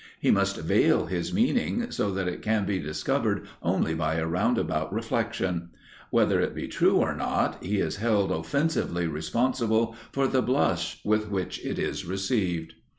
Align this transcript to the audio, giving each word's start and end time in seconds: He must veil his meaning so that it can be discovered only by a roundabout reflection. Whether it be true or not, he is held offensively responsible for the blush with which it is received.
He 0.19 0.31
must 0.31 0.57
veil 0.57 1.05
his 1.05 1.31
meaning 1.31 1.91
so 1.91 2.09
that 2.09 2.27
it 2.27 2.41
can 2.41 2.65
be 2.65 2.79
discovered 2.79 3.45
only 3.61 3.93
by 3.93 4.15
a 4.15 4.25
roundabout 4.25 4.91
reflection. 4.91 5.69
Whether 6.09 6.39
it 6.41 6.55
be 6.55 6.67
true 6.67 6.95
or 6.95 7.13
not, 7.15 7.63
he 7.63 7.77
is 7.77 7.97
held 7.97 8.31
offensively 8.31 9.05
responsible 9.05 9.95
for 10.11 10.27
the 10.27 10.41
blush 10.41 10.99
with 11.05 11.29
which 11.29 11.63
it 11.63 11.77
is 11.77 12.03
received. 12.03 12.73